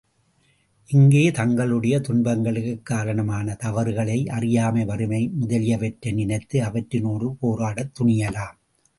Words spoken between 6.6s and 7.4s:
அவற்றினோடு